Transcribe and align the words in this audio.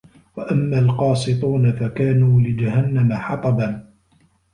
وَأَمَّا 0.37 0.79
القاسِطونَ 0.79 1.71
فَكانوا 1.71 2.41
لِجَهَنَّمَ 2.41 3.13
حَطَبًا 3.13 3.87